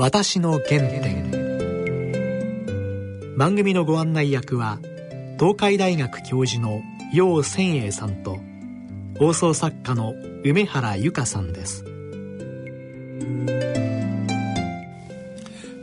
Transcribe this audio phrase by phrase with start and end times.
[0.00, 1.28] 私の原点。
[3.36, 4.78] 番組のご案内役は
[5.40, 6.82] 東海大学教授の
[7.12, 8.38] 楊千栄さんと
[9.18, 10.14] 放送作家の
[10.44, 11.82] 梅原由香さんです。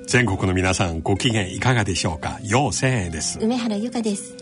[0.08, 2.40] 全国の皆さんご機嫌いかがでしょうか？
[2.42, 3.38] 楊千栄です。
[3.42, 4.34] 梅原由香です。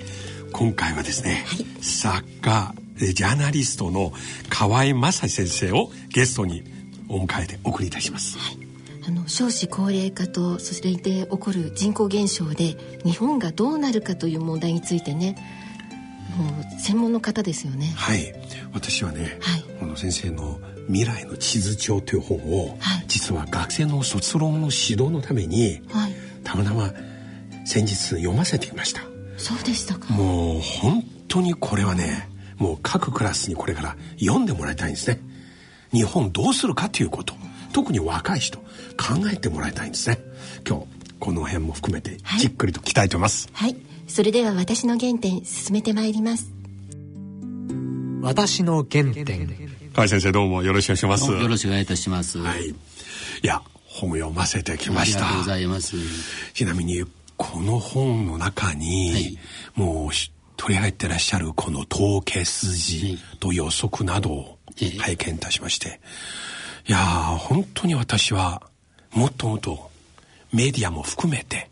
[0.51, 4.13] 今回はですね、はい、作家ジャーナリストの
[4.49, 6.63] 河合正先生をゲストに
[7.09, 8.62] お迎えでお送りいたします、はい
[9.05, 15.35] あの少子高齢化とそれで起こる人口減少で日本がどうなるかという問題についてね
[16.37, 17.93] もう専門の方ですよね。
[17.95, 18.33] はい。
[18.73, 26.13] 私はね、はい、この先生の「未来の地図帳」という本を、はい、実は学生の卒論の指導のために、はい、
[26.43, 26.91] たまたま
[27.65, 29.01] 先日読ませていました。
[29.37, 30.11] そうでしたか。
[30.13, 35.19] もう本当にこれはねもう各クラスにこれから読んでもらいたいんですね。
[35.91, 37.35] 日本どうするかということ
[37.73, 38.65] 特に若い人考
[39.31, 40.19] えてもらいたいんですね。
[40.67, 40.85] 今日
[41.19, 46.51] この辺も含めてじっくりときたいと思います、はい、はい、それでは私の原点進めてまいります。
[48.21, 49.47] 私の原点。
[49.93, 51.31] 河合先生どうもよろしくお願いします。
[51.31, 52.39] よろしくお願いいたします。
[52.39, 52.69] はい。
[52.69, 52.73] い
[53.41, 55.19] や本読ませてきました。
[55.19, 55.97] ありがとうございます。
[56.53, 57.03] ちなみに
[57.37, 59.39] この本の中に、はい、
[59.75, 60.09] もう
[60.57, 64.57] 取り上げてらっしゃるこの統計数字と予測などを
[64.99, 65.99] 拝見いたしまして、
[66.85, 68.61] いや本当に私は
[69.13, 69.89] もっともっと
[70.51, 71.69] メディアも含めて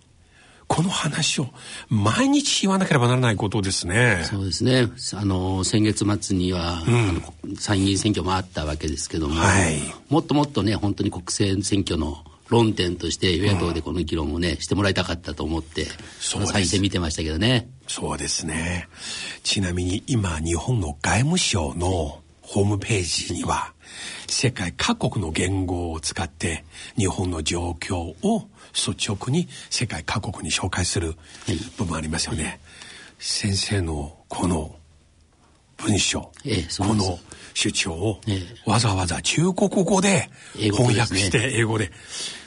[0.67, 1.49] この話を
[1.89, 4.21] 毎日言わなければならないことですね。
[4.23, 4.87] そうですね。
[5.15, 15.87] あの先月末には、うん、あの参議院選挙もあったわけですけども、はい、もっともっとね本当に国政選挙の論点として与野党でこの議論をね、うん、してもらいたかったと思って
[16.21, 17.69] 再生見てましたけどね。
[17.85, 18.87] そうですね。
[19.43, 23.73] ちなみに今日本の外務省のホームページには
[24.27, 26.63] 世界各国の言語を使って
[26.97, 31.15] 日本の状況を率直に世界各国に紹介する
[31.77, 32.43] 部分ありますよね。
[32.43, 32.59] はい、
[33.19, 34.75] 先生のこの
[35.77, 37.19] 文章、ええ、この
[37.53, 38.21] 主張を
[38.65, 41.91] わざわざ中国語で翻訳して英語で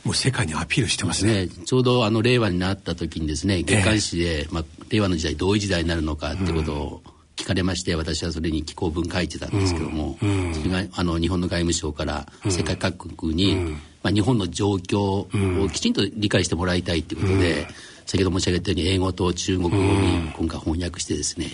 [0.05, 1.49] もう世界にアピールしてますね。
[1.49, 13.72] すねちょうどあの令和になった時にですね月刊誌で、まあ、令和の時代どういう時代になるのかってことを、うん聞かれまして私はそれに寄稿文書いてたんですけども、うん、それがあの日本の外務省から世界各国に、うん、
[14.03, 17.67] まあ、日本の状況をきちんと理解してもらいたいっていうことで、うん、
[18.06, 21.47] 先ほど申し上げたように英語と中国語に今回翻訳してですね、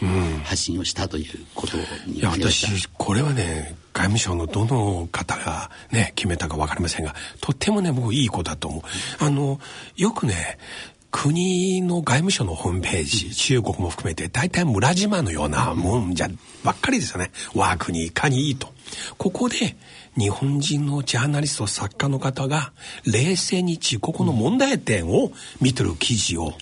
[0.45, 1.77] 発信をしたということ
[2.07, 2.69] になりました。
[2.69, 8.83] 私これはね外務省のどの方がね決めたか分かりませんがとってもね僕いい子だと思う。
[9.19, 9.59] あの
[9.97, 10.59] よくね
[11.11, 16.29] 国の外務省のホームページ、中国も含めて大体村島のようなもんじゃ
[16.63, 17.31] ばっかりですよね。
[17.55, 18.69] 我が国いかにいいと。
[19.19, 19.77] ここで
[20.17, 22.73] 日本人のジャーナリスト作家の方が
[23.05, 26.55] 冷静に自国の問題点を見てる記事を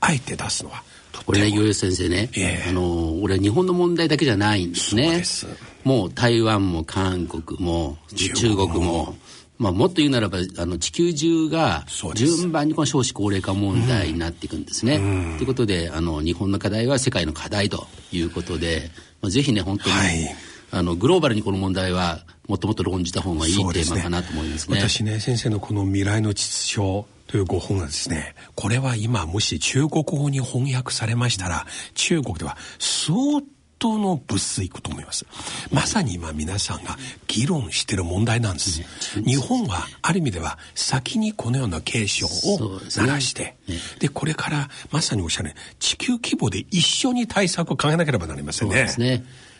[0.00, 0.82] あえて出すのは
[1.26, 5.22] これね、ゆう先生ね、えー、あの、俺日本の問題だけじゃないんですね。
[5.24, 5.46] す。
[5.84, 9.16] もう台湾も韓国も中国も
[9.56, 11.84] まあ、もっと言うならばあの地球中が
[12.14, 14.98] 順番にこの少子高齢化問題になっていくんですね。
[14.98, 18.90] と、うん、いうことであの日本の課題は世界の課題ということで、
[19.22, 20.36] まあ、ぜひね本当に、はい、
[20.72, 24.80] あのグローバルにこの問題はもっともっと論じた方がいいテーマかなと思いますね。
[24.80, 33.40] すね私ね先生のこの「未来の秩序」というご本がですねこれは今もし中国語に翻訳されましたら中国では相
[33.84, 35.26] 当の物質いくと思います。
[35.70, 36.96] まさに今皆さんが
[37.28, 38.82] 議論してる問題なんです。
[39.20, 42.88] 日本はある意味では先にこのような継承を流
[43.20, 43.56] して、
[43.98, 48.74] で、これからまさにおっしゃる地球規模で一緒に対策を考えなければなりませんね。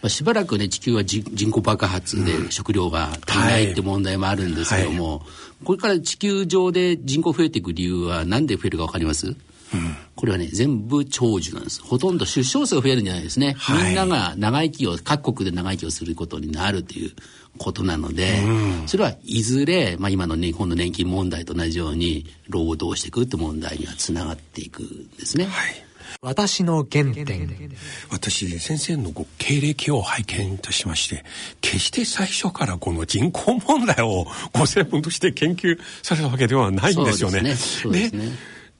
[0.01, 5.23] まあ、しばらくね地球は人口爆発で食料が足りないって問題もあるんですけども、
[5.65, 9.37] これから地球上で人口増えていく理由は何で増えるか分かります？
[10.17, 11.83] これはね、全部長寿なんです。
[11.83, 13.55] ほとんど出生数が増えるんじゃないですね。
[13.59, 17.13] はい、みんなが長生きを、各国で長生きをすることになるという
[17.59, 25.45] ことなので、うん、それはいずれ、まあ今の日本の年金問題と同じように、労働していくって問題にはつながっていくんですね。
[25.45, 25.85] はい
[26.21, 27.77] 私の原点
[28.11, 31.25] 私先生のご経歴を拝見いたしまして
[31.61, 37.55] 決して最初からこの人口問題をご専門として研究されたわけではないんですよね。
[37.55, 38.31] そうですね。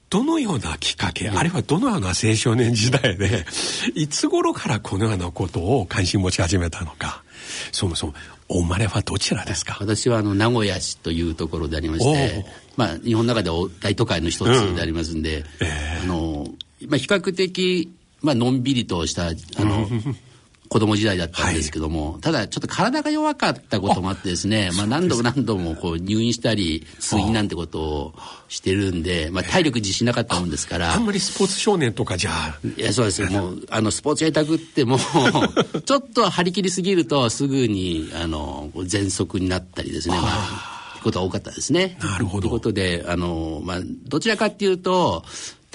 [0.09, 3.45] どのようなきっかけ、あるいはどのような青少年時代で、
[3.95, 7.23] いつ頃からこのようなことを関心持ち始めたのか、
[7.71, 8.13] そもそも
[8.47, 9.77] お生まれはどちらですか？
[9.79, 12.45] 私はあの名古屋市というところでありまして、
[12.77, 15.67] まあ、日本の中では大都会の一つでありますんで、うん。
[15.67, 16.47] えー、あの
[16.87, 17.91] まあ、比較的、
[18.21, 19.89] まあのんびりとしたあの
[20.75, 28.13] 子供時代だったんですけども、はい、ただちょっと体が弱かったこともあってですね、まあ何度も何度もこう入院したり、通院なんてことを
[28.49, 30.93] してるんで、まあ体力自信なかったもんですから。
[30.93, 33.31] あんまりスポーツ少年とかじゃいや、そうですよ。
[33.31, 34.99] もう、あの、スポーツやりたくっても、
[35.85, 40.75] ちょっと張り切りすぎると、すぐに、あの、喘息になったりですね、まあ
[41.05, 41.97] ことが多かったですね。
[42.01, 42.41] なるほど。
[42.41, 45.23] ということで、あの、まあ、どちらかっていうと、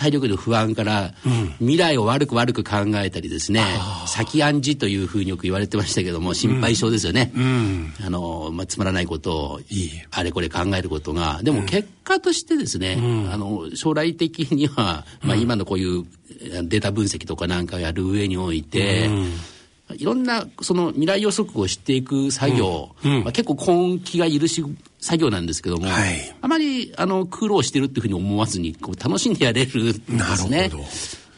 [0.00, 1.12] 体力の不安から、
[1.58, 3.62] 未来を悪く悪く考えたりですね、
[4.02, 7.30] うん、先暗示というふうによく言われてましたけども、心配性ですよね。
[7.36, 9.60] うん、あの、まあ、つまらないことを、
[10.10, 16.06] あれこれ考えることが、でも結果としてですね、うん、あの、将来的には、まあ、今のこういう
[16.64, 19.10] データ分析とかなんかやる上において、
[19.94, 23.12] いろんなその未来予測をしていく作業、うん。
[23.16, 24.64] うん、まあ、結構根気が許し
[25.00, 30.16] 作業なんですけども、はい、あまりあの苦労してるっていうふうに思わずにこう楽しんでやれるんですね。
[30.16, 30.84] なるほど。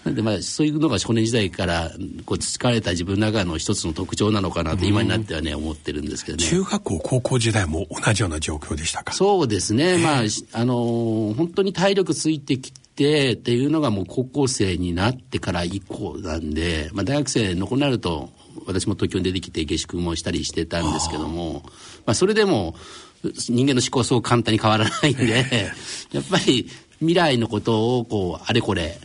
[0.05, 1.93] なんでまあそういうのが少年時代から
[2.27, 6.45] こう培われた自分の中の一つの特徴なのかなと今になってはね、思ってるんですけどね。
[6.45, 9.13] 中学校高校時代も同じような状況でしたか？
[9.13, 9.99] そうですね。
[9.99, 10.23] まあ
[10.55, 18.29] あのー、本当に体力ついてきてっていうのがもう高校生になってから以降なんで、まあ大学生残なると
[18.67, 21.63] 私も東京に出てきて下宿もしたりしてたんですけども、
[22.07, 22.75] まあ、それでも
[23.23, 25.73] 人間の思考はそう簡単に変わらないんで、
[26.13, 26.69] やっぱり
[26.99, 28.99] 未来のことをこうあれこれ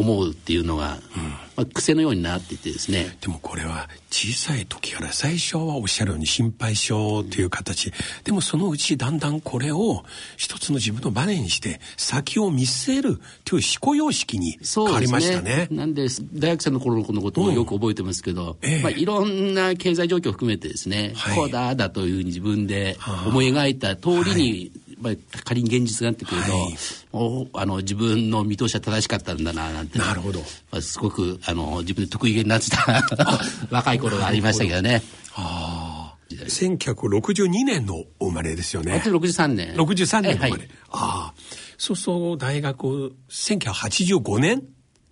[0.00, 1.22] 思うっていうのが、うん、
[1.56, 3.16] まあ、癖のようになっていてですね。
[3.20, 7.92] でもこれは小さい時から最初はおっしゃるように心配性という形。
[8.24, 10.04] でもそのうちだんだんこれを
[10.36, 15.68] 一つの自分のバネにして先を見据えるという思考様式に変わりましたね。
[15.70, 15.76] ね。
[15.76, 25.14] なんで大学生の頃のことをよく覚えてますけど、うんええ、まあ、いろんな経済状況を含めてですね、はい、こうだだというふうに自分で思い描いた通りに、まあ、
[25.44, 26.76] 仮に現実がなってくると、はい、
[27.12, 33.02] おあの自分の見通しは正しかったんだななんてなるほど、まあ、すごくあの自分で得意げになってた
[33.70, 35.02] 若い頃がありましたけどね。
[35.34, 36.00] ああ
[36.30, 38.92] 1962年のお生まれですよね。
[38.92, 39.74] 私63年。
[39.74, 40.62] 63年の生まれ。
[40.62, 41.34] はい、ああ。
[41.76, 44.62] そうそう、大学、1985年？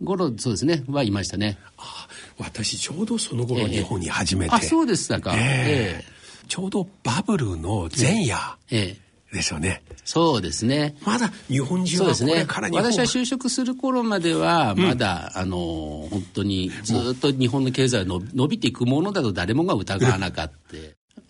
[0.05, 1.59] 頃、そうですね、はいましたね。
[1.77, 2.09] ああ、
[2.39, 4.55] 私ちょうどその頃日本に初めて。
[4.55, 5.35] ええ、あ、そうでしたか。
[5.35, 8.57] ええちょうどバブルの前夜。
[8.71, 9.83] ええですよね。
[10.05, 10.97] そうですね。
[11.05, 20.55] まだ日本人はこれから日本、ね、私は就職する頃までは、まだ、うん、あの、本当にずっと日本の経済の伸びていくものだと誰もが疑わなかった。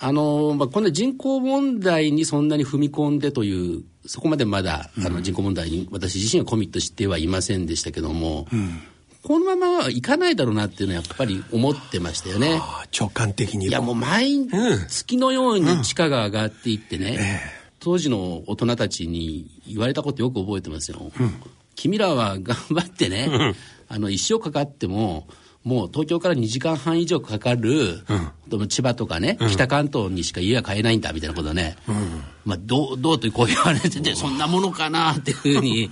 [0.00, 8.80] あの、まあ、この人口問題にそんなに踏み込んでという、そこまでまだ、あの人口問題に私自身はコミットしてはいませんでしたけども、うん
[9.20, 12.62] このままはいかないだろうなっていうのはやっぱり思ってましたよね。
[12.98, 13.66] 直感的に。
[13.66, 14.46] いやもう毎
[14.88, 17.18] 月のように地価が上がっていってね、
[17.52, 17.57] うん
[17.88, 21.11] 当時の大人たちに言われたことよく覚えてますよ。
[21.19, 21.43] うん、
[21.75, 23.55] 君らは頑張ってね、うん、
[23.88, 25.26] あの一生かかっても
[25.64, 28.02] もう東京から2時間半以上かかる、
[28.50, 31.76] うん、千葉とかね、北関東にしか家は買えないんだみたいなことね、
[32.44, 35.88] まあどうどうとこう言われててそんなものかなっていうふうに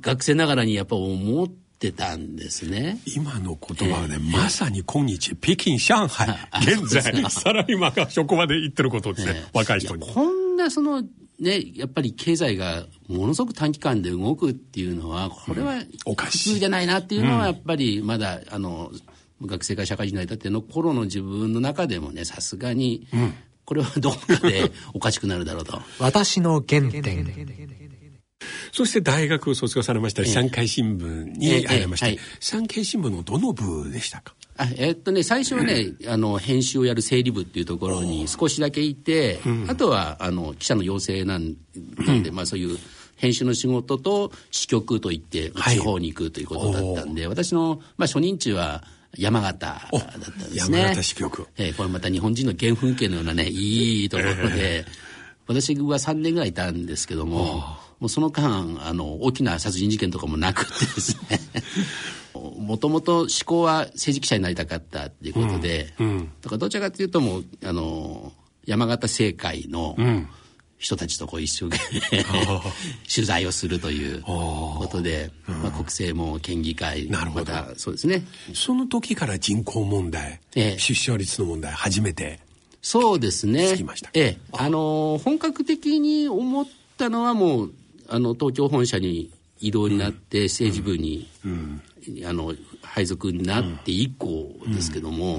[0.00, 1.62] 学生ながらにやっぱ思って。
[1.92, 2.98] たんですね。
[3.04, 6.30] 今の言葉はね、えー、まさに今日北京上海
[6.62, 10.10] 現在サラリーマンが職場で言ってることですね、えー、若い人に。
[10.10, 11.02] こんなその
[11.38, 18.92] ね、やっぱり経済がものすごく短期間で動くっていうのは、これは普通じゃないなっていうのは、やっぱりまだ、あの、
[19.42, 23.08] 学生から社会人になりたっての頃の自分の中でもね、さすがに、
[23.64, 25.80] これはどっかでおかしくなるだろうと。
[25.98, 27.83] 私の原点。
[28.72, 34.34] そして大学を卒業されました上海新聞に入られまして、上海新聞のどの部でしたか？
[34.56, 41.54] あえっとね、最初はね、あの、編集をやる整理部っていうところに少しだけいて、あとは、あの、記者の養成なん
[42.06, 42.78] なんで、まあそういう
[43.16, 48.84] 編集の仕事と支局といって、地方に行くということだったんで、私の、まあ初任地は、
[49.16, 50.78] 山形だったんですね。
[50.80, 51.46] 山形支局。
[51.56, 54.84] えー、これまた日本人の原風景のようなね、いいところで、
[55.46, 61.40] 私は3年ぐらいいたんですけども、もうその間、あの、大きな殺人事件とかもなくてですね、
[62.36, 68.34] もともと思考は政治記者になりたかったっていうことで、うんうん、だからどちらかというともうあの
[68.66, 69.96] 山形政界の
[70.76, 71.82] 人たちとこう一生懸
[72.12, 72.24] 命
[73.10, 78.26] 取材をするということで、まあ、国政も県議会なるほど、ま、そうですね。
[78.52, 82.40] その時から人口問題、ええ、出生率の問題初めて
[82.82, 83.78] そうですね。
[84.12, 84.38] ええ。
[84.52, 86.66] あの本格的に思っ
[86.98, 87.74] たのはもう
[88.08, 89.30] あの東京本社に
[89.60, 91.82] 異動になって政治部に、うん。
[92.26, 95.38] あの配属になって以降ですけども、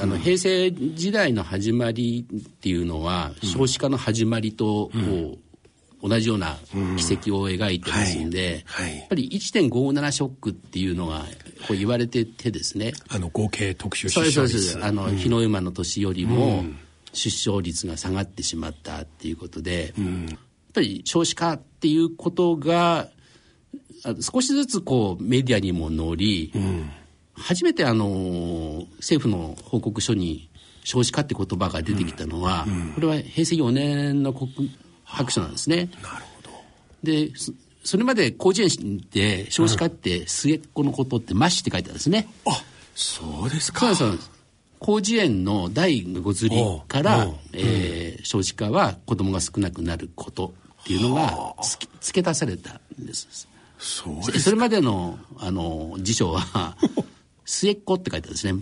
[0.00, 5.38] あの平成時代の始まりっていうのは、少子化の始まりとこ
[6.02, 6.56] う同じような
[6.96, 11.20] 軌跡を描いてますんで、やっぱり1.57ショックっていうのが
[11.68, 12.92] こう言われててですね。
[13.08, 14.52] あの合計特殊そう出生率。
[14.54, 14.86] ですそうです。
[14.86, 16.64] あの、日の馬の年よりも
[17.12, 19.94] 出生率が下がってしまったっていうことで、
[20.72, 23.08] ぱり少子化っていうことが
[24.04, 26.52] あ少しずつこうメディアにも載り、
[27.34, 30.50] 初めてあの政府の報告書に
[30.84, 35.88] 少子化って言葉が出てきたのは、これは平成4年の国白書なんですね。
[36.02, 36.50] なるほど。
[37.02, 37.52] でそ
[37.84, 42.28] それまで広辞苑で少子化って末っ子のことって「まし」って書いてあるんですね。
[42.46, 42.62] あ
[42.94, 43.94] そうですか。
[43.94, 44.30] そうです
[44.80, 51.54] 広辞苑の第5釣りからえー少子化は子供が少なくなることっていうのが
[52.00, 53.48] 付け足されたんです。
[53.78, 56.76] そそれまでのあの辞書は
[57.44, 58.60] 末っ子って書いてあるんですね。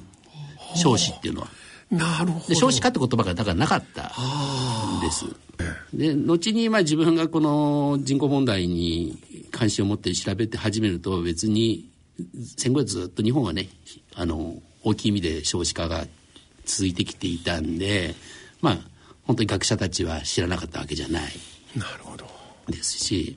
[0.77, 1.49] 少子っていうのは。
[1.91, 2.47] なるほど。
[2.49, 4.13] で少子化って言葉がだからなかった
[4.99, 5.25] んです。
[5.93, 9.19] で後にまあ自分がこの人口問題に
[9.51, 11.89] 関心を持って調べて始めると別に
[12.57, 13.69] 戦後ずっと日本はね
[14.15, 16.07] あの大きい意味で少子化が
[16.65, 18.15] 続いてきていたんで
[18.61, 18.79] まあ
[19.25, 21.23] 本当に学者たちは知らなかったわけじゃない。
[21.77, 22.10] なるほど
[22.71, 23.37] ですし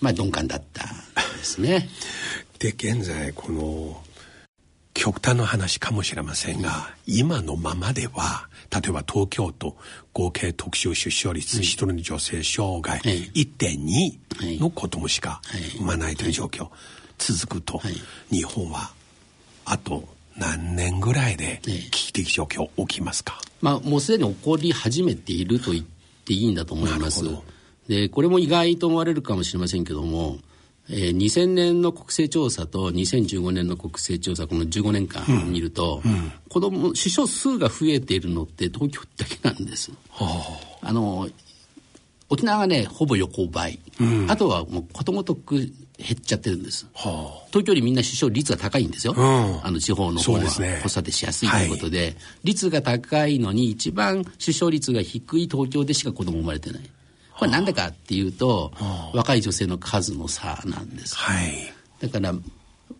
[0.00, 0.84] まあ鈍感だった
[1.44, 1.88] ですね。
[2.58, 4.02] で現在この
[4.94, 9.76] 極端な話かもしれませんが、今のままでは例えば東京都
[10.12, 13.30] 合計特殊出生率、一人の女性生涯、はい。
[13.34, 15.42] 1.2の子供しか
[15.74, 15.78] い。
[15.78, 16.68] 産まないという状況、
[17.18, 17.94] 続くと、はい。
[18.30, 18.92] 日本は
[19.64, 25.84] あと何年ぐらいでええ危機的状況起きますか、まあ、もうすでに起こり始めていると言っ
[26.24, 27.22] ていいんだと思います。
[27.22, 27.53] なるほど。
[27.88, 30.38] で、これも意外と思われるかもしれませんけども、
[30.90, 36.02] えー2000年の国勢調査と2015年の国勢調査、この15年間を見ると、
[36.48, 39.92] 子供、出生数が増えているのって東京だけなんです。
[40.82, 41.28] あの、
[42.28, 43.78] 沖縄がね、ほぼ横ばい。
[44.28, 45.72] あとはもうことごとく減
[46.12, 46.86] っちゃってるんです。
[46.94, 49.12] は東京よりみんな出生率が高いんですよ。
[49.14, 56.82] んあの地方の方はそうですね子育てしやすいということで、率が高いのに一番出生率が低い東京でしか子供生まれてない。
[57.38, 58.72] これなんでかっていうと、
[59.12, 61.16] 若い女性の数の差なんです。
[61.16, 61.72] はい。
[62.00, 62.32] だから、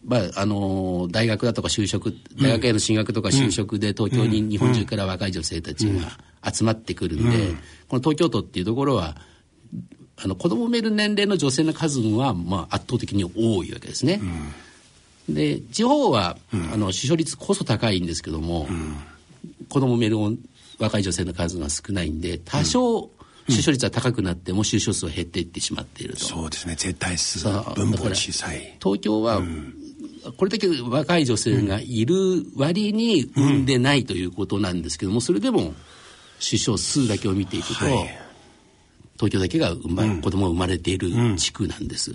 [0.07, 6.19] まあ、あの大学だとか就職大学への進学とか就職で東京に日本中から若い女性たちが
[6.53, 7.55] 集まってくるんで、
[7.89, 9.17] この東京都っていうところは
[10.23, 14.21] あの子供を産める年齢の女性の数は、まあ、圧倒的に多いわけですね。
[15.29, 16.37] で地方は、
[16.73, 18.69] あの出生率こそ高いんですけども、
[19.69, 20.19] 子供を産める
[20.79, 23.11] 若い女性の数が少ないんで多少
[23.49, 26.21] 出生率は高くなっても出生数は減っていってしまっていると。
[26.25, 26.75] そうですね。
[26.77, 29.43] 絶対数分母小さい東京は、
[30.37, 32.15] これだけ若い女性がいる
[32.57, 35.75] 割に産んでないということなんですけども、それでも
[36.39, 38.19] 出生数だけを見ていくと、はい。
[39.17, 42.15] 東京だけが生ま、子供が生まれている地区なんです。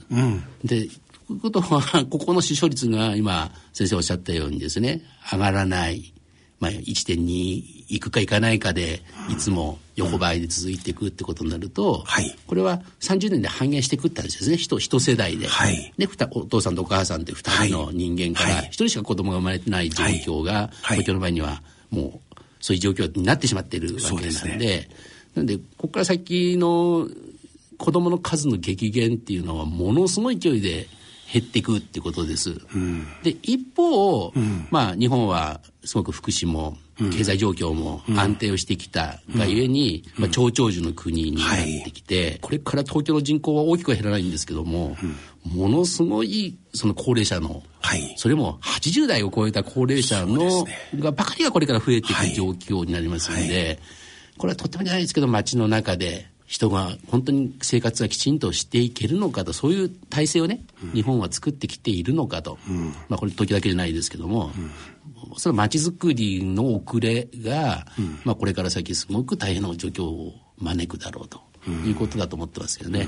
[0.64, 0.88] で
[1.28, 6.12] ということはここの出生率が今先生おっしゃったようにですね上がらない、
[6.60, 12.36] まあ、1.2いくかいかないかでいつも横ばいで続いていくってことになると、はい。
[12.48, 14.58] これは30年で半減していくって話ですね。
[14.58, 15.48] 人一世代で。
[15.48, 15.94] はい。
[15.98, 18.66] でふたお父さんとお母さんって2人の人間からはい。
[18.68, 20.98] 1人しか子供が生まれてない状況がはい。
[20.98, 24.90] 東京の場合にはもうそういう状況になってしまっているわけなんでそうです
[25.36, 27.08] なんでここから先の
[27.78, 30.88] 子供の数の激減っていうのはものすごい勢いで
[31.32, 32.56] 減っていくってことです。
[33.24, 34.34] で一方、
[34.70, 36.78] まあ日本はすごく福祉も
[37.12, 44.98] 経済状況も安定をしてきたがゆえに、まあ、長長寿の国になってきて、これから東京の人口は大きくは減らないんですけども、
[45.46, 48.14] ものすごいその高齢者の、はい。
[48.18, 50.78] それも80代を超えた高齢者の、ね。
[50.96, 52.32] がばかりがこれから増えていはい。
[52.32, 53.80] く状況になりますので、
[54.38, 60.62] これはとってもじゃないですけど街の中で人が本当に生活がきちんとしていけるのかとそういう体制をね、
[60.96, 62.58] 日本は作ってきているのかと、
[63.08, 64.52] まあこれ時だけじゃないですけども、
[65.38, 67.86] その街づくりの遅れが、
[68.24, 71.40] まあこれから先すごく大変な状況を招くだろうと。
[71.86, 73.06] いうことだと思ってますよね。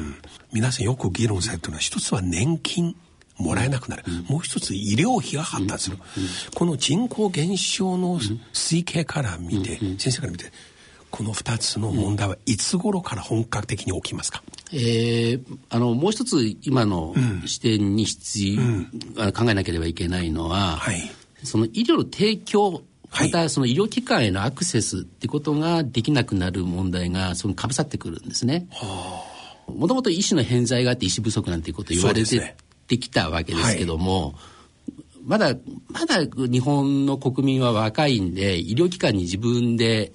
[0.54, 2.96] 皆さんよく議論されてるのは一つは年金
[3.38, 5.98] もらえなくなる、もう一つ医療費が発達する、
[6.54, 8.20] この人口減少の
[8.54, 10.52] 推計から見て、先生から見て
[11.12, 14.42] この2つの問題はいつ頃から本格的に起きますか、
[14.74, 17.14] えーあのもう一つ今の
[17.46, 18.62] 視点に必要、
[19.22, 21.12] あの考えなければいけないのは、はい。
[21.44, 23.28] その医療の提供はい。
[23.32, 28.68] またその医療機関へのアクセスってことができなくなる問題がそのかぶさってくるんですね。
[29.68, 32.56] もともと医師の偏在があって医師不足なんていうことを言われてね。
[32.88, 34.36] てきたわけですけども、
[35.24, 35.56] まだ
[35.92, 40.12] まだ日本の国民は若いんで医療機関に自分で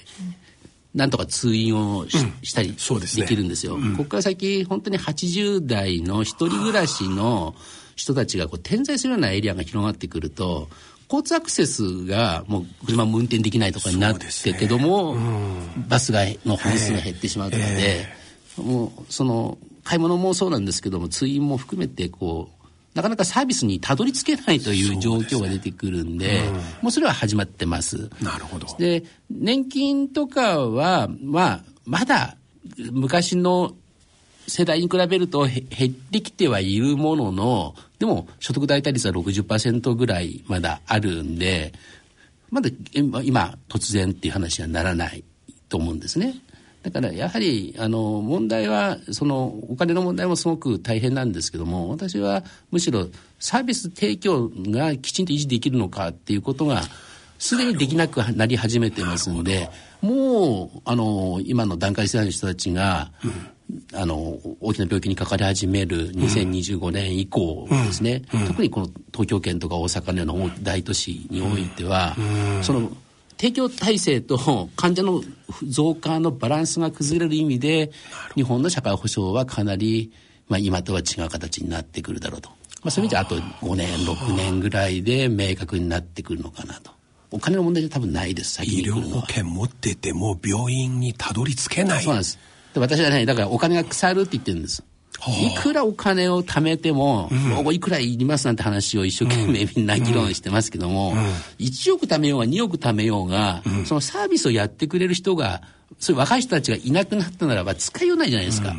[0.97, 3.77] なんとか通院をし,、したりできるんですよ。
[3.97, 7.55] ここから先本当に80代の一人暮らしの
[7.97, 10.69] 人たちがこう点在するようなエリアが広がってくると
[11.09, 15.21] 交通アクセスがもう車も運転できないとかになってけども、ね
[15.77, 22.56] うん、バスがの本数が減ってしまうので、えー、もうその買い物もそうなんですけども通院も含めてこう
[22.97, 28.09] なかなかサービスにたどり着けないという状況が出てくるんで、でねうん、もうそれは始まってます。
[28.23, 28.67] なるほど。
[28.79, 32.37] で、年金とかは、まあ、まだ
[32.91, 33.77] 昔の
[34.49, 41.75] 世代に比べると減ってきてはいるものの、でも所得代替率は60%ぐらいまだあるんで、
[42.51, 45.23] まだ今突然っていう話にはならない
[45.69, 46.35] と思うんですね。
[46.87, 53.09] だからやはりあの問題はそのお金の問題もすごく大変なんですけども私はむしろ
[53.41, 56.83] サービス提供がきちんと維持できるのかっていうことが
[57.41, 59.69] すでにできなくなり始めてますので
[60.01, 68.41] もうあの今の段階世代の人たちが、うん、あの大きな病気にかかり始める2025年以降ですね、うん。
[68.43, 72.15] うん、特にこの東京圏とか大阪のような大都市においては、
[72.63, 72.93] その
[73.39, 75.23] 提供体制と患者の
[75.67, 77.91] 増加のバランスが崩れる意味で
[78.35, 80.13] 日本の社会保障はかなり、
[80.49, 86.97] まあ、今とは違う形になってくるだろうと、まあ、そういう意味であと5年6年ぐらいで明確になってくるのかなと。
[87.33, 92.03] お金の問題じゃ多分ないです、医療保険持ってても病院にたどり着けない。
[92.03, 92.39] そうなんです。
[92.73, 94.85] で私はね、だからお金が腐るって言ってるんです。
[95.29, 101.19] いくらお金を貯めても、うん、いくらいりますなんて話を一生懸命みんな議論してますけども、うん、
[101.59, 105.63] 1億貯めようが2億貯めようが、うん、そのサービスをやってくれる人が、
[105.99, 108.75] そういう若い人たちがいなくなったならば使いようないじゃないですか。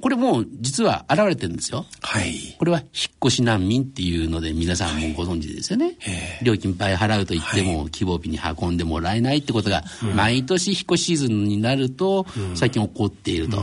[0.00, 1.84] これもう実は現れてるんですよ。
[2.02, 2.54] はい。
[2.56, 2.88] これは引っ
[3.24, 5.86] 越し難民っていうので皆さんもご存知ですよね。
[5.86, 9.82] はい、料金倍払うと言っても、希望日に運んでもらえないってことが、
[10.14, 13.60] 毎年引っ越しシーズンになると、最近起こっていると。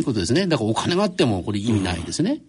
[0.00, 0.46] いうことですね。
[0.46, 2.40] だからお金があってもこれ意味ないですね。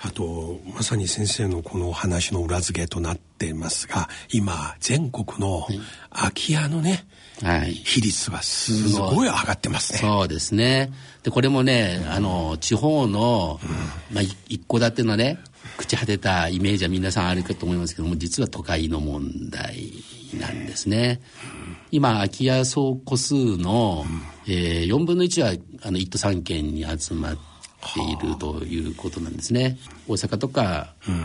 [0.00, 5.66] あと、まさに先生のこの話の裏付けとなっていますが、今、全国の
[6.10, 7.04] 空き家のね、
[7.42, 9.98] はい、比率はすごい上がってますね。
[9.98, 10.92] そうですね。
[11.24, 13.58] で、これもね、あの、地方の、
[14.10, 15.38] うん、まあ、一戸建てのね、
[15.78, 19.92] 朽ち果てたイメージは皆さんあるかと思いますけども、実は都会の問題
[20.34, 21.20] なんですね。
[21.90, 24.04] 今、空き家総戸数の、
[24.46, 25.50] うん、えー、4分の1は
[25.82, 27.36] あの1都3県に集まっ
[27.94, 29.78] ているということなんですね。
[30.06, 31.24] 大阪とか、うん、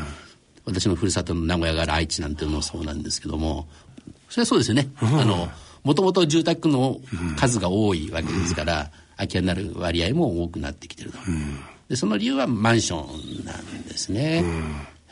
[0.65, 3.67] 私のふるさとの名古屋がある愛知なんていうのもそうなんですけども、
[4.30, 4.89] それはそうですよね。
[5.02, 5.49] うん、あの、
[5.84, 6.99] もともと住宅の
[7.38, 11.17] 数が多いわけですから、空き家になる割合も多くなってきてると。
[11.89, 13.04] でその理由はマンショ
[13.41, 14.38] ンなんですね。
[14.38, 14.43] や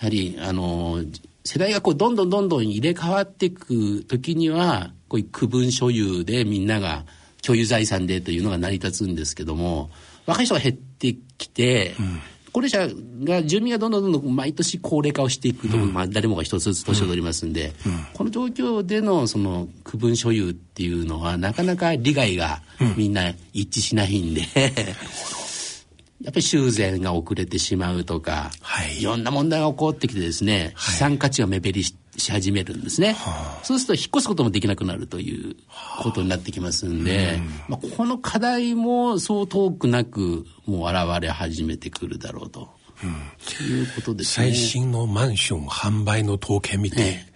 [0.05, 1.03] はり、あの、
[1.43, 7.03] 世代がこうどんどんどんどん入れ替わっていく時にはこういう区分所有でみんなが
[7.43, 9.89] 共有財産でというのが成り立つんですけども
[10.25, 12.21] 若い人が減ってきて、うん、
[12.53, 12.87] 高齢者
[13.25, 22.61] が住民がどんどんどんどん毎年高齢化をしていくと、うん、まあ、誰もが一つずつ年を取りますんで、うん、この状況でのその区分所有っていうのはなかなか利害が
[22.95, 24.43] みんな一致しないんで、
[26.23, 35.55] やっぱり修繕が遅れてしまうとか、はい、いろんな問題が起こってきてですね、資産価値が目減りしし始めるんですね、はあ、そうすると引っ越すこともできなくなるという
[36.01, 37.37] ことになってきますんで、はあ、
[37.69, 42.69] まあ、この課題もそう遠くなくもう現れ始めてくるだろうと、
[43.03, 44.47] うん、いうことですね。
[44.47, 47.31] 最新のマンション販売の統計見て、ええ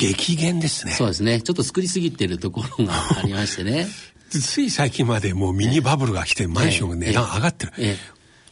[0.00, 0.92] 激減ですね。
[0.92, 1.42] そうですね。
[1.42, 3.86] ちょっと作りすぎてるところがありましてね。
[4.30, 7.72] つい最近までもうミニバブルが来てマンションが値段上がってる。
[7.76, 7.96] えええ、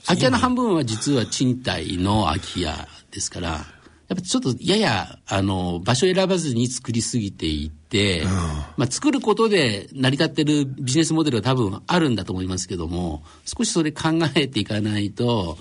[0.06, 3.64] 空き家の半分は実は賃貸の空き家ですから、
[4.08, 15.58] やっぱちょっとやや、あの、場所選ばずに作りすぎていて、うん、まあ作ることで成り立ってるビジネスモデルは多分あるんだと思いますけども、少しそれ考えていかないと、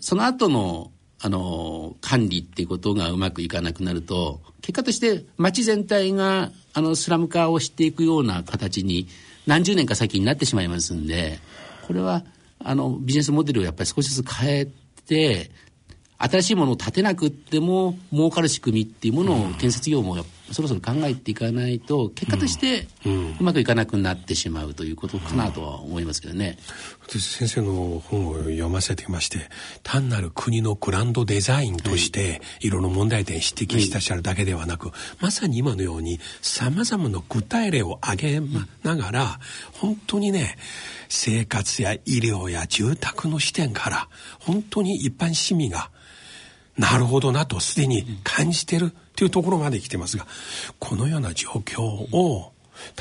[0.00, 9.08] その後の、あの、管理っていうことがうまくいかなくなると、結果として街全体が、あの、スラム化をしていくような形に
[9.46, 11.38] 何十年か先になってしまいますんで、
[11.86, 12.24] これは、
[12.60, 14.66] あの、ビジネスモデルをやっぱり少しずつ変え
[15.06, 15.50] て、
[16.18, 20.16] 新しいものを建てなくっても儲かる仕組みっていうものを建設業も
[20.52, 22.86] そろそろ考えていかないと結果として
[23.40, 26.58] うまくいかなくなってしまうということかなとは思いますけどね。
[27.02, 29.50] 私先生の本を読ませていまして
[29.82, 38.40] 単なる国のグランドデザインとしていろいろ問題点指摘してらっしゃるだけではなく、まさに今のようにさまざまな具体例を挙げ
[38.82, 39.40] ながら
[39.72, 40.56] 本当にね
[41.08, 44.08] 生活や医療や住宅の視点から
[44.40, 45.90] 本当に一般市民が
[46.78, 50.26] なるほどなとすでに感じてるというところまで来てますが
[50.78, 52.52] このような状況を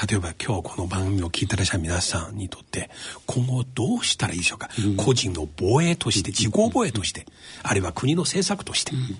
[0.10, 2.90] 例えば今日この番組を聞いてらっしゃる皆さんにとって
[3.26, 7.26] 今後どうしたらいいでしょうか、うん、個人の防衛として自己防衛として、
[7.64, 9.18] あるいは国の政策として、うん、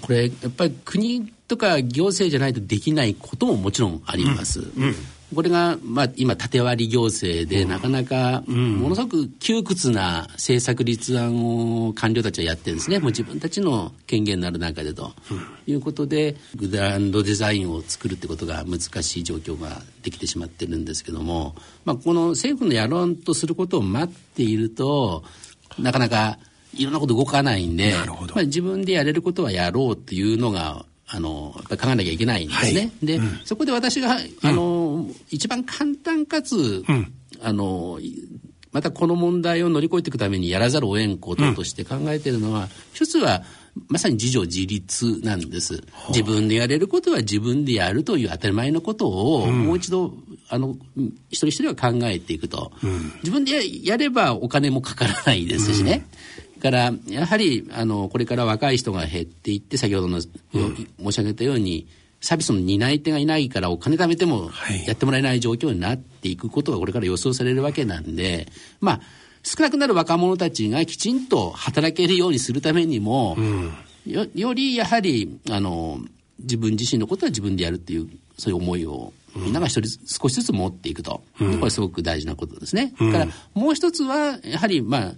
[0.00, 4.60] これやっぱり国とか行政じゃないとできないことももちろんあります。
[4.60, 4.94] うん
[5.34, 12.98] これが、まあ、今、縦割り行政で、なかなか、ものすごく窮屈な政策立案を官僚たちはやってるんですね。
[12.98, 15.12] もう自分たちの権限のある中でと。
[15.66, 25.22] いうことで、グランドデザインを作るってことが難しい状況ができてしまってるんですけども、まあ、この政府のやろうとすることを待っていると、
[25.78, 26.38] なかなか
[26.74, 27.94] いろんなこと動かないんで、
[28.34, 32.80] まあ、自分でやれることはやろうっていうのがあのやっぱり考えなきゃいけないんですね。
[32.80, 34.79] はい、で、うん、そこで私があの、うん、
[35.30, 37.98] 一番簡単かつ、うん、あの
[38.72, 43.42] またこの問題を乗り越えていくためにやらざるを得んこととして考えているのは、一つは
[43.88, 45.82] まさに自助自立なんです。
[46.08, 50.14] 自分でやれることは自分でやるという当たり前のことを、もう一度、
[50.48, 50.76] あの、
[51.30, 52.72] 一人一人は考えていくと。
[53.22, 56.06] 自分でやればお金もかからないですしね。
[56.62, 61.86] から、やはり、あの、これから若い人が減っていって、先ほどの、うん、申し上げたように、
[62.20, 64.50] サービスの担い手がいないからお金貯めても
[64.86, 68.46] やってもらえない状況になっていくことがこれから予想されるわけなんで、
[68.80, 69.00] まあ、
[69.42, 73.72] 少なくなる若者たちがきちんと働けるようにするためにも、うん、
[74.06, 75.98] よよりやはり、あの、
[76.40, 82.92] 自分自身のことは自分でやるっていう、そういう思いをみんなが一人少しずつ持っていくと、うん、これすごく大事なことですね。
[83.00, 85.12] うん、からもう一つはやはりまあ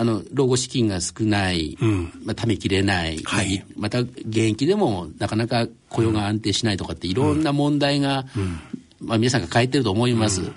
[0.00, 10.42] あの老後資金が少ない、うん、まあ、ためきれない、はい、また現役でもなかなか雇用が安定しないとかっていろんな問題が、うん、まあ、皆さんが変えてると思います。
[10.42, 10.54] うん、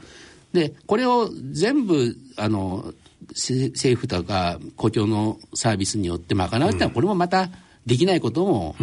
[0.54, 2.93] でこれを全部あの
[3.30, 7.49] 政府とか公共のサービスによって賄うってのはこれもまた
[7.88, 8.75] できないことも、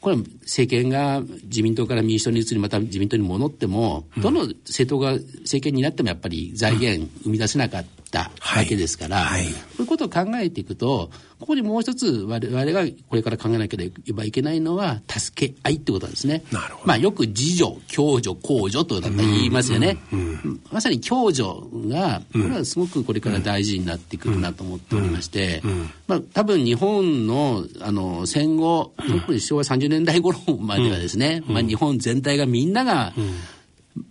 [0.00, 9.34] これは政権が自民党から民主党に移りまた自民党に戻っても、どの政党が政権になってもやっぱり財源生み出せなかったわけですから、こ
[9.78, 11.10] ういうことを考えていくと、
[11.40, 16.44] ここにもう一つ我々がこれから考えなければいけないのは、助け合いってことなんですね。
[16.52, 16.86] なるほど。
[16.86, 19.98] まあよく自助、共助、公助となんか言いますよね。
[20.12, 21.48] うんうん、まさに共助
[21.88, 25.62] が、これはすごくこれから大事になってくるなと思っておりまして、
[26.06, 33.14] まあ多分日本のあの戦後、特に昭和30年代頃まではですね、まあ日本全体がみんなが、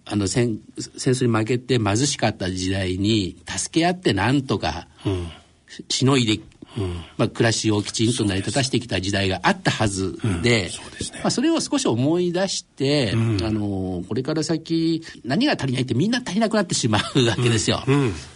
[0.06, 4.88] あの戦戦争に負けて貧しかった時代に助け合ってなんとか
[5.89, 6.39] しのいで
[7.18, 10.70] まあ、暮らしをきちんと成り立たしてきた時代があったはずで、
[11.22, 17.84] まあ、それを少し思い出して、あのこれから先何が足りないってみんな足りなくなってしまうわけですよ。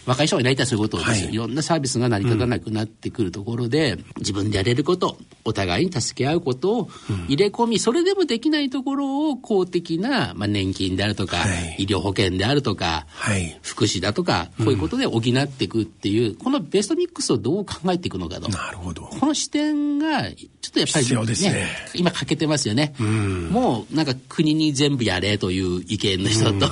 [0.05, 6.89] 若い人がいないとそういうことです、はい、いろんなサービスが成り立たなくなってくるところで、自分でやれることお互いに助け合うことを
[7.27, 18.49] 入れ込み、それでもできないところを公的な、まあ、年金であるとか、はい、医療保険であるとか、はい、福祉だとかこういうことで補っていくっていう、このベストミックスをどう考えていくのかと。
[18.49, 19.03] なるほど。
[19.03, 22.93] この視点が、ちょっとやっぱり、ね、ね今欠けてますよね。
[22.99, 26.67] もうなんか国に全部やれという意見の人と、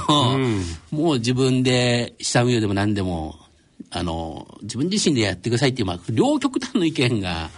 [0.92, 3.36] もう自分で下運用でも何でも、
[3.90, 7.50] あの、自分自身でやってくださいっていう、まあ、両極端の意見が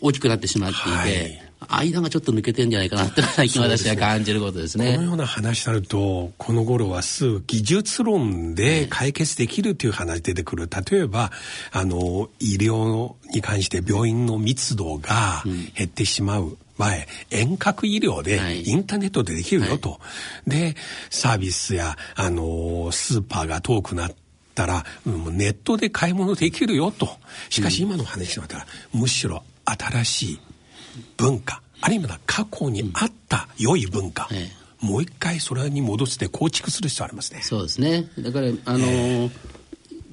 [0.00, 4.94] 大きくなってしまっていて、はい間がちょっと抜けてんじゃないかなって 最近私は感じることですね。
[4.96, 10.68] このような話になると、この頃はすぐ技術論で解決できるという話出てくる。
[10.90, 11.32] 例えば、
[11.72, 15.42] あの、医療に関して病院の密度が
[15.74, 16.56] 減ってしまう。
[16.76, 19.90] 前、遠隔医療でインターネットでできるよと。
[19.90, 19.98] は
[20.46, 20.76] い、で、
[21.10, 24.14] サービスや、あの、スーパーが遠くなっ
[24.54, 27.18] たら、もうネットで買い物できるよと。
[27.50, 30.40] しかし今の話になったら、むしろ新しい
[31.16, 34.50] 文化あるいは過去にあった良い文化、え
[34.82, 37.40] え、もう一回それに戻して構築する必要ありますね。
[37.42, 38.08] そうですね。
[38.18, 39.30] だからあの、えー、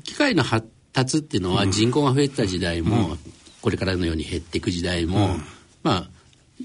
[0.03, 3.19] 機械の発達っていうのは人口が増えた時代も、うん、
[3.61, 5.43] これからのように減っていく時代も、うん、
[5.83, 6.09] まあ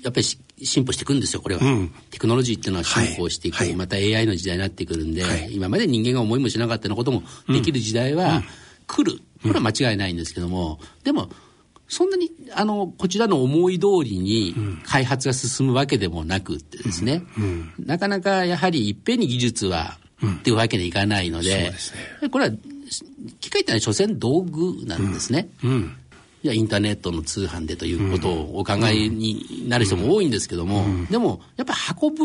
[0.02, 0.26] やっぱり
[0.62, 8.42] 進歩していくんですよこれは、うん、テクノロジーっていうのは進歩していく、はい、また AI の時代になってくるんで、はい、今まで人間が思いもしなかったようなこともできる時代は
[8.87, 11.30] 来る、これは間違いないんですけどもでも
[11.90, 17.72] そんなにあのこちらの思い通りに開発が進むわけでもなくってですね、うん。
[17.76, 21.72] うん、なかなかやはりいっぺんに技術は、っていうわけにいかないので、
[22.22, 22.55] ね、これは
[23.40, 25.48] 機械ってのは所詮道具なんですね。
[26.42, 32.22] いやインターネットの通販でということをお考えになる人も多いんですけども、でもやっぱり運ぶ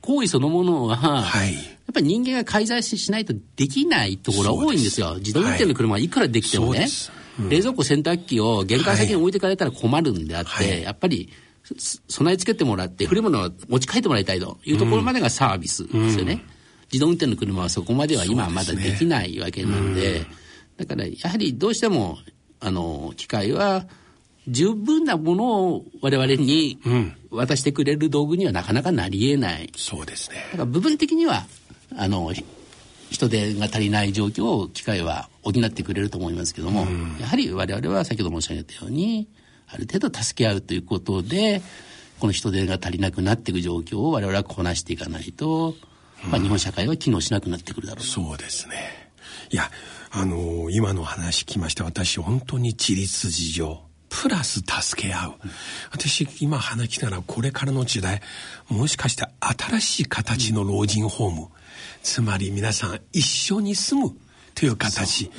[0.00, 1.62] 行為そのものは、はい、やっ
[1.92, 5.16] ぱり人間が介在しないとできないところが多いんですよ。
[5.16, 6.78] 自動運転の車はいくらできてもね。
[6.80, 6.88] はい
[7.38, 11.30] 冷蔵庫洗濯機を玄関先に置いてかれたら困るんであって、はい、やっぱり
[12.08, 16.32] 備え付けてもらって古いものを持ち帰ってもらいたいというところまでがサービスですよね。
[16.34, 16.40] うん。
[16.92, 20.26] 自動運転の車はそこまでは今はまだできないわけなので、ね
[20.76, 22.18] だからやはりどうしても
[22.60, 23.86] あの機械は
[24.48, 26.78] 十分なものを我々に
[27.30, 29.72] 渡してくれる道具にはなかなかなりえない。
[29.76, 30.36] そうですね。
[30.52, 31.46] だから部分的には
[31.96, 32.32] あの
[33.14, 36.86] 人手が足りない状況を機械は補ってくれると思いますけども、
[37.20, 39.28] やはり我々は先ほど申し上げたように
[39.68, 41.62] ある程度助け合うということで
[42.18, 45.74] この人手が足りなくなっていく状況を我々はこなしていかないと、
[46.28, 49.12] まあ、日本社会は機能しなくなってくるだろうそうですね。
[49.50, 49.70] いや
[50.10, 55.32] あの今の話聞きまして私本当に自立事情プラス助け合う。
[55.90, 58.22] 私、今話聞いたら、これからの時代、
[58.68, 61.48] もしかして新しい形の老人ホーム、
[62.04, 64.16] つまり皆さん一緒に住む
[64.54, 65.30] という形、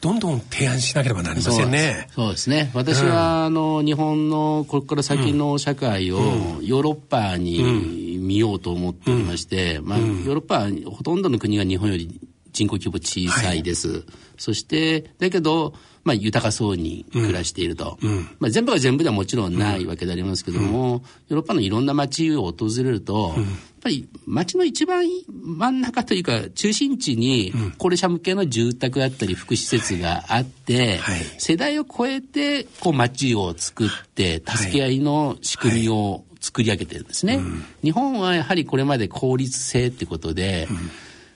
[0.00, 2.06] どんどん提案しなければなりませんね。
[2.10, 2.50] そうです。
[2.50, 2.70] ね。
[2.74, 6.18] 私は、うん、あの、日本のこれから先の社会を
[6.60, 12.20] ヨーロッパに見ようと思っておりまして、まあ、ヨーロッパはほとんどの国が日本より
[12.52, 13.88] 人口規模小さいです。
[13.90, 14.04] はい、
[14.36, 31.00] そして、だけど、まあ、豊かそうに暮らしていると、うん、まあ、全部が全部ではもちろんないわけでありますけども、うん、ヨーロッパのいろんな街を訪れると、うん、やっぱり街の一番真ん中というか中心地に高齢者向けの住宅だったり福祉施設があって、
[31.38, 37.40] 世代を超えてこう街を作って助け合いの仕組みを作り上げてるんですね。
[37.82, 40.68] 日本はやはりこれまで効率性ってことで、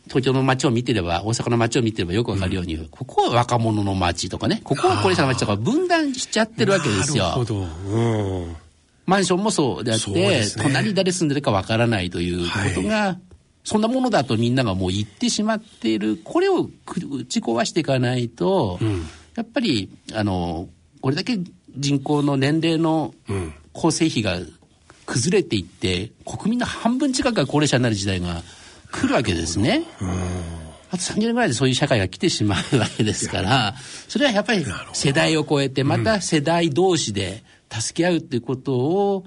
[0.09, 7.25] 東京の街を見てれば、大阪の街を見てればよくわかるように、うん、ここは若者の街とかね、ここは高齢者の街とか分断しちゃってるわけですよ。
[7.25, 7.57] なるほど。
[7.57, 7.65] う
[8.51, 8.57] ん、
[9.07, 13.19] マンションもそうであって、ね、隣誰住んでるかわからないということが、はい、
[13.65, 16.71] そんなものだとみんながもう言ってしまっている、これを打
[17.25, 20.69] ち壊していかないと、うん、やっぱり、あの、
[21.01, 21.39] これだけ
[21.77, 23.13] 人口の年齢の
[23.73, 24.39] 構成比が
[25.05, 28.43] 崩れていって、国民の半分近くが高齢者になる時代が
[29.01, 29.85] 来るわけですね。
[30.91, 33.75] あと30年ぐらいでそういう社会が来てしまうわけですから、
[34.09, 39.25] それはやっぱり世代を超えて、また世代同士で助け合うっていうことを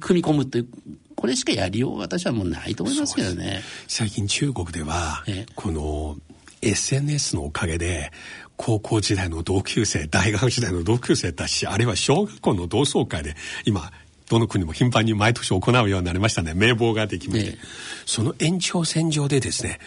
[0.00, 0.68] 組み込むという、
[1.14, 3.62] これしかやりよう私はもうないと思いますけどね。
[3.88, 6.16] 最近中国では、この
[6.62, 8.12] SNS のおかげで、
[8.56, 13.92] 高校時代の同級生、大学時代の同級生たち、あるいは小学校の同窓会で、今、
[14.28, 16.54] どの国も頻繁に毎年行うようになりましたね。
[16.54, 17.58] 名簿ができまして、ね、
[18.04, 19.78] その延長線上でですね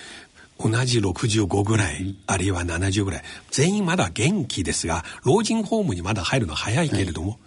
[0.57, 3.23] 同じ65ぐらい、うん、あるいは70ぐらい。
[3.51, 7.39] 全員まだ元気ですが老人ホームにまだ入るの早いけれども、はい、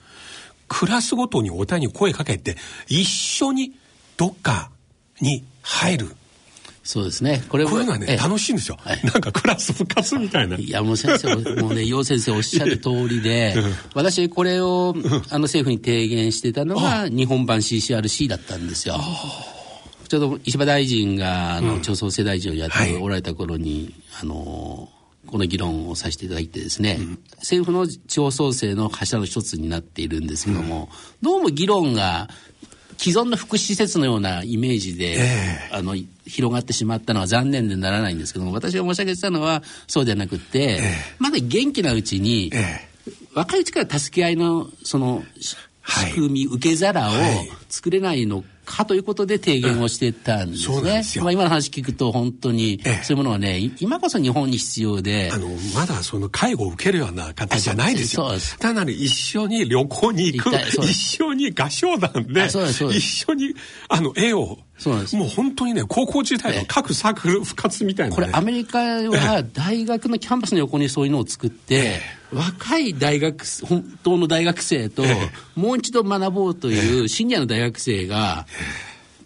[0.68, 2.57] クラスごとにお互いに声かけて
[2.88, 3.72] 一緒に
[4.16, 4.70] どっか
[5.20, 6.16] に入る
[6.85, 7.45] そうですね。
[7.49, 8.77] これこういうのはね、楽しいんですよ。
[8.81, 10.57] はい、なんかクラス部活みたいな。
[10.57, 13.55] いや、もう先生、もうね、楊先生おっしゃる通りで、
[13.95, 14.95] 私、これを、
[15.31, 19.01] あの、政府に提言してたのが、日本版 CCRC だったんですよ。
[20.09, 24.88] ちょうど石破大臣が、あの、町創生大臣をやっておられた頃に、あの、
[25.27, 30.90] この議論をさせていただいてですね、うん、政府の地方創生の柱の一つになっているんですけども、
[31.23, 32.29] うん、どうも議論が
[32.96, 40.83] 既存の福祉施設のようなイメージで、えー、あの広がってしまったのは残念でならないんですけども私が申し上げてたのはそうではなくて、えー、
[41.18, 45.22] まだ元気なうちに、えー、若いうちから助け合いのその
[45.87, 47.12] 仕組み、はい、受け皿を
[47.68, 51.03] 作れないのかということで提言をしてたんですね。
[51.16, 55.31] うん、まあ今の話聞くと本当に、そういうものはね、今こそ日本に必要で。
[55.33, 58.25] あの、まだその介護を受けるような形じゃないですよ。
[58.25, 58.59] そうです。
[58.59, 63.55] 単なる一緒に旅行に行く、一緒に合唱団で、一緒に
[63.88, 65.16] あの絵をそうなんです。
[65.16, 72.01] もう本当にね高校時代の各サークル復活みたいな、ね、これアメリカは大学のキャンパスの横にそういうのを作って、
[72.33, 75.03] 若い大学本当の大学生と、
[75.55, 78.47] もう一度学ぼうというシニアの大学生が、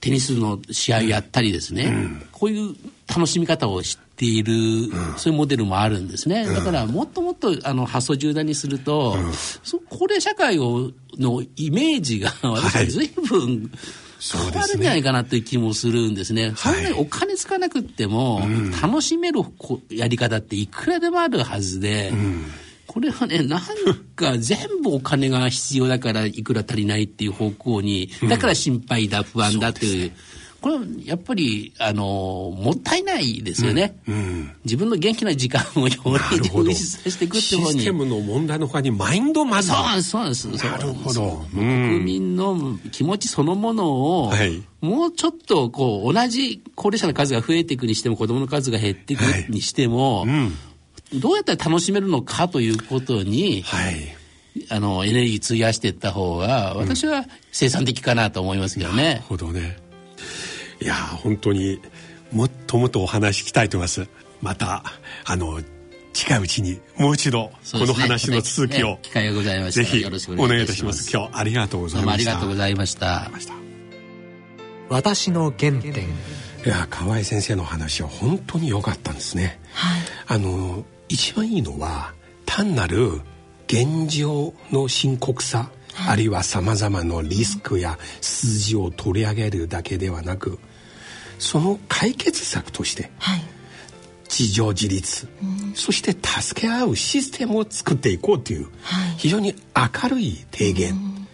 [0.00, 2.76] テニスの試合やったりですね、うん、こういう
[3.08, 6.46] 楽しみ方を知っている、うん、そういうモデルもあるんですね。
[6.46, 9.32] だからもっともっとあの発想重大にすると、うん、
[9.88, 13.70] 高齢社会をのイメージが私は随分、はい
[14.18, 16.54] 変わるんじゃないかなという気もするんですね。
[16.56, 18.40] そんなにお金つかなくっても、
[18.82, 19.40] 楽しめる
[19.90, 22.12] やり方っていくらでもあるはずで、
[22.86, 23.60] これはね、なん
[24.14, 30.12] か全部お金が必要だからいくら足りないっていう方向に、だから心配だ、不安だっていう。
[30.60, 33.98] これはやっぱり、あの、もったいないですよね。
[34.08, 35.94] うんうん、自分の元気な時間をより
[36.40, 37.78] 充実させていくって方に。
[37.78, 39.68] システムの問題の他にマインドまず。
[39.68, 40.48] そうそうなんです。
[40.48, 41.46] なるほど。
[41.52, 50.52] 国民の気持ちそのものを、はい、もうちょっとこう、同じ高齢者の数が増えていくにしても、子供の数が減っていくにしても、はいうん
[51.14, 54.16] どうやったら楽しめるのかということに、はい、
[54.70, 59.04] あのエネルギー費やしていった方が私は生産的かなと思いますけどね。
[59.04, 59.76] なるほどね。
[60.80, 61.80] いや本当に
[62.32, 64.08] もっともっとお話聞きたいと思います。
[64.42, 64.84] また
[65.24, 65.62] あの
[66.12, 71.10] 近いうちにもう一度この話の続きを、ね、機会がございましたぜひお願いいたします。
[71.10, 72.30] 今日ありがとうございました。
[72.30, 73.30] ありがとうございました。
[74.88, 76.08] 私の原点。
[76.66, 82.12] いや河合先生の話は本当に良かったんですね、はい、あの一番いいのは
[82.44, 83.20] 単なる
[83.66, 90.58] 現状の深刻さ、はい、あるいはさまざまなリスクや数字を取り上げるだけではなく
[91.38, 93.42] その解決策として、はい、
[94.28, 101.26] 自助自立、うん、そして助け合うシステムを作っていこうという、はい、非常に明るい提言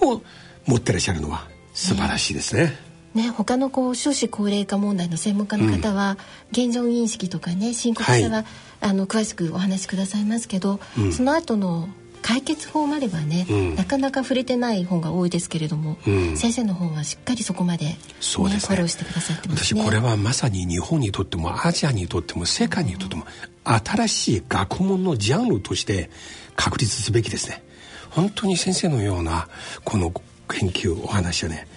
[0.00, 0.22] を
[0.66, 2.90] 持ってらっしゃるのは素晴らしいですね。
[3.14, 6.16] ね、他のこう少子高齢化問題の専門家の方は、
[6.56, 8.44] うん、現状認識とかね深刻さは、はい、
[8.80, 11.88] あの詳しくお話しくださいますけど、うん、その後の
[12.22, 15.96] 解決法まではね、うん、なかなか触れてない本が多いですけれども、
[16.36, 23.24] 先生の方はしっかりそこまで、ね、そうですね、フォローしてくださってます、ね、私これはまさに日本にとってもアジアにとっても世界にとっても
[23.64, 26.10] 新しい学問のジャンルとして
[26.56, 27.62] 確立すべきですね。
[28.10, 29.48] 本当に先生のような
[29.84, 30.12] この
[30.48, 31.68] 研究お話はね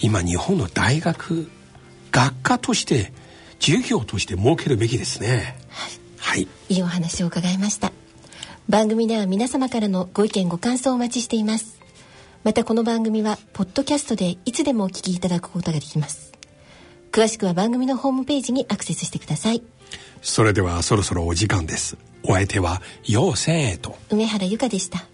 [0.00, 1.50] 今日本の大学
[2.10, 3.12] 学科として
[3.60, 5.58] 授業として設けるべきですね
[6.34, 7.92] はい、いいお話を伺いました。
[8.68, 11.78] 番組では皆様からのご意見ご感想をお待ちしています。
[12.42, 16.32] またこの番組はポッドキャストでいつでもお聞きいただくことができます。
[17.12, 19.62] 詳しくは番組のホームページにアクセスしてください。
[20.22, 21.96] それではそろそろお時間です。
[22.24, 23.96] お相手は陽千恵と。
[24.10, 25.04] 梅原由香でした